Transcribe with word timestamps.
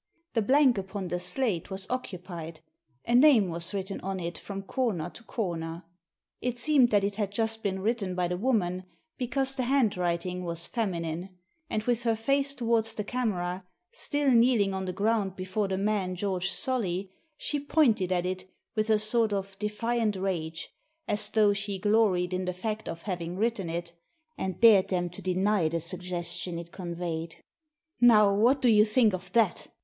The 0.33 0.41
blank 0.41 0.79
upon 0.79 1.09
the 1.09 1.19
slate 1.19 1.69
was 1.69 1.85
occupied; 1.87 2.61
a 3.05 3.13
name 3.13 3.49
was 3.49 3.71
written 3.71 3.99
on 4.01 4.19
it 4.19 4.35
from 4.35 4.63
comer 4.63 5.11
to 5.11 5.23
corner. 5.23 5.83
It 6.41 6.57
seemed 6.57 6.89
that 6.89 7.03
it 7.03 7.17
had 7.17 7.29
just 7.31 7.61
been 7.61 7.81
written 7.81 8.15
by 8.15 8.27
the 8.27 8.35
woman, 8.35 8.85
because 9.19 9.53
the 9.53 9.65
handwriting 9.65 10.43
was 10.43 10.65
feminine; 10.65 11.37
and 11.69 11.83
with 11.83 12.01
her 12.01 12.15
face 12.15 12.55
towards 12.55 12.95
the 12.95 13.03
camera, 13.03 13.63
still 13.91 14.31
kneeling 14.31 14.73
on 14.73 14.85
the 14.85 14.91
ground 14.91 15.35
before 15.35 15.67
the 15.67 15.77
man 15.77 16.15
George 16.15 16.49
Solly, 16.49 17.11
she 17.37 17.59
pointed 17.59 18.11
at 18.11 18.25
it 18.25 18.49
with 18.75 18.89
a 18.89 18.97
sort 18.97 19.31
of 19.31 19.55
defiant 19.59 20.15
rage, 20.15 20.69
as 21.07 21.29
though 21.29 21.53
she 21.53 21.77
gloried 21.77 22.33
in 22.33 22.45
the 22.45 22.53
fact 22.53 22.89
of 22.89 23.03
having 23.03 23.35
written 23.35 23.69
it, 23.69 23.93
and 24.35 24.59
dared 24.59 24.87
them 24.87 25.11
to 25.11 25.21
deny 25.21 25.69
the 25.69 25.79
suggestion 25.79 26.57
it 26.57 26.71
conveyed. 26.71 27.35
"Now, 27.99 28.33
what 28.33 28.63
do 28.63 28.67
you 28.69 28.83
think 28.85 29.13
of 29.13 29.31
that?" 29.33 29.67